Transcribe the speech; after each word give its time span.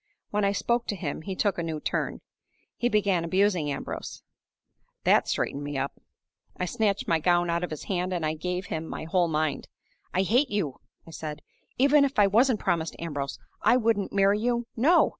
When 0.31 0.43
I 0.43 0.51
spoke 0.51 0.87
to 0.87 0.95
him 0.95 1.21
he 1.21 1.35
took 1.35 1.59
a 1.59 1.61
new 1.61 1.79
turn; 1.79 2.21
he 2.75 2.89
began 2.89 3.23
abusing 3.23 3.69
Ambrose. 3.71 4.23
That 5.03 5.27
straightened 5.27 5.63
me 5.63 5.77
up. 5.77 6.01
I 6.57 6.65
snatched 6.65 7.07
my 7.07 7.19
gown 7.19 7.51
out 7.51 7.63
of 7.63 7.69
his 7.69 7.83
hand, 7.83 8.11
and 8.11 8.25
I 8.25 8.33
gave 8.33 8.65
him 8.65 8.87
my 8.87 9.03
whole 9.03 9.27
mind. 9.27 9.67
'I 10.15 10.23
hate 10.23 10.49
you!' 10.49 10.81
I 11.05 11.11
said. 11.11 11.43
'Even 11.77 12.03
if 12.03 12.17
I 12.17 12.25
wasn't 12.25 12.59
promised 12.59 12.93
to 12.93 13.03
Ambrose, 13.03 13.37
I 13.61 13.77
wouldn't 13.77 14.11
marry 14.11 14.39
you 14.39 14.65
no! 14.75 15.09